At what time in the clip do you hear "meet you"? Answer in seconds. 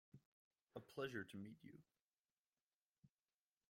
1.37-1.77